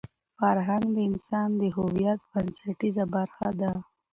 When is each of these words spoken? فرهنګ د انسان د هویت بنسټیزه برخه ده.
فرهنګ 0.37 0.85
د 0.95 0.97
انسان 1.09 1.49
د 1.61 1.63
هویت 1.77 2.19
بنسټیزه 2.31 3.05
برخه 3.15 3.49
ده. 3.61 3.71